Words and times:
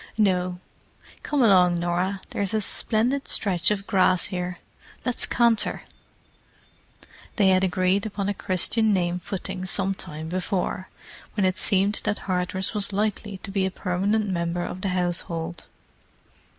"No. 0.17 0.59
Come 1.21 1.43
along, 1.43 1.79
Norah, 1.79 2.21
there's 2.29 2.55
a 2.55 2.61
splendid 2.61 3.27
stretch 3.27 3.69
of 3.69 3.85
grass 3.85 4.23
here: 4.33 4.57
let's 5.05 5.27
canter!" 5.27 5.83
They 7.35 7.49
had 7.49 7.63
agreed 7.63 8.07
upon 8.07 8.27
a 8.27 8.33
Christian 8.33 8.93
name 8.93 9.19
footing 9.19 9.63
some 9.67 9.93
time 9.93 10.27
before, 10.27 10.89
when 11.35 11.45
it 11.45 11.59
seemed 11.59 12.01
that 12.05 12.17
Hardress 12.21 12.73
was 12.73 12.91
likely 12.91 13.37
to 13.43 13.51
be 13.51 13.63
a 13.63 13.69
permanent 13.69 14.27
member 14.27 14.63
of 14.63 14.81
the 14.81 14.89
household. 14.89 15.65